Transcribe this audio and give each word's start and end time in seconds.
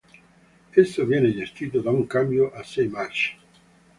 Esso 0.75 1.05
viene 1.05 1.31
gestito 1.31 1.79
da 1.79 1.91
un 1.91 2.07
cambio 2.07 2.49
a 2.55 2.63
sei 2.63 2.87
marce. 2.87 3.37